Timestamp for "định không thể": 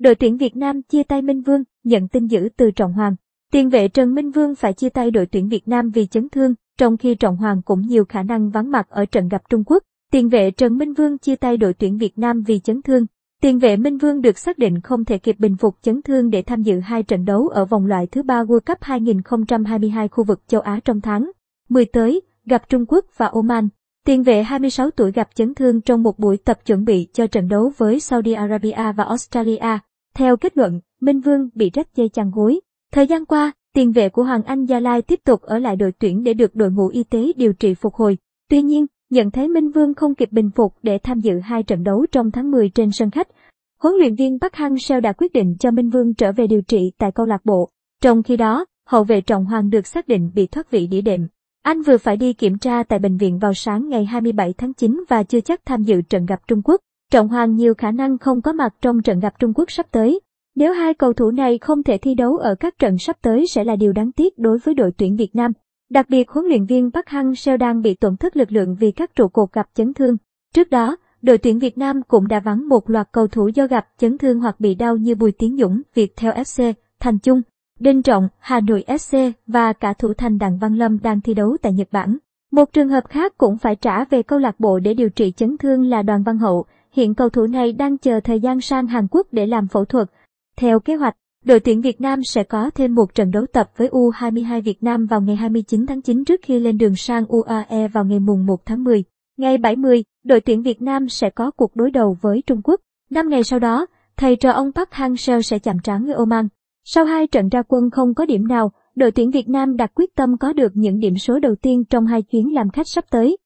14.58-15.18